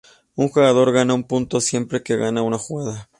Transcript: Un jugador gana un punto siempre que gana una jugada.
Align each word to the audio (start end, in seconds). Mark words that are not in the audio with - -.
Un 0.33 0.47
jugador 0.49 0.93
gana 0.93 1.13
un 1.13 1.23
punto 1.27 1.61
siempre 1.61 2.01
que 2.01 2.17
gana 2.17 2.41
una 2.41 2.57
jugada. 2.57 3.07